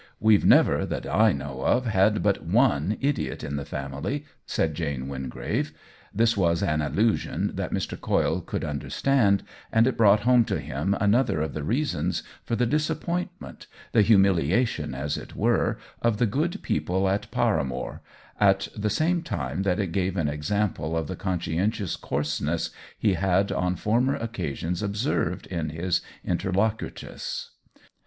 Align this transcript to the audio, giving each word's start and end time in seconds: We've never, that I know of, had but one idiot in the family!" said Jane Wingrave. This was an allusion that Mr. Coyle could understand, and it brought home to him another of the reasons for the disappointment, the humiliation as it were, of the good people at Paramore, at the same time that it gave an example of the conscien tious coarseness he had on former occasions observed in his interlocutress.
We've 0.19 0.43
never, 0.47 0.83
that 0.83 1.05
I 1.05 1.31
know 1.31 1.61
of, 1.63 1.85
had 1.85 2.23
but 2.23 2.43
one 2.43 2.97
idiot 3.01 3.43
in 3.43 3.55
the 3.55 3.65
family!" 3.65 4.25
said 4.57 4.73
Jane 4.73 5.07
Wingrave. 5.07 5.73
This 6.11 6.35
was 6.35 6.63
an 6.63 6.81
allusion 6.81 7.51
that 7.53 7.71
Mr. 7.71 8.01
Coyle 8.01 8.41
could 8.41 8.63
understand, 8.63 9.43
and 9.71 9.85
it 9.85 9.97
brought 9.97 10.21
home 10.21 10.43
to 10.45 10.59
him 10.59 10.95
another 10.99 11.39
of 11.43 11.53
the 11.53 11.61
reasons 11.61 12.23
for 12.43 12.55
the 12.55 12.65
disappointment, 12.65 13.67
the 13.91 14.01
humiliation 14.01 14.95
as 14.95 15.17
it 15.19 15.35
were, 15.35 15.77
of 16.01 16.17
the 16.17 16.25
good 16.25 16.63
people 16.63 17.07
at 17.07 17.29
Paramore, 17.29 18.01
at 18.39 18.69
the 18.75 18.89
same 18.89 19.21
time 19.21 19.61
that 19.61 19.79
it 19.79 19.91
gave 19.91 20.17
an 20.17 20.27
example 20.27 20.97
of 20.97 21.07
the 21.07 21.15
conscien 21.15 21.69
tious 21.69 21.95
coarseness 22.01 22.71
he 22.97 23.13
had 23.13 23.51
on 23.51 23.75
former 23.75 24.15
occasions 24.15 24.81
observed 24.81 25.45
in 25.45 25.69
his 25.69 26.01
interlocutress. 26.25 27.51